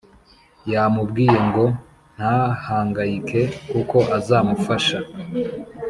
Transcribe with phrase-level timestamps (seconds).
[0.71, 1.65] yamubwiye ngo
[2.15, 4.97] ntahangayike kuko azamufasha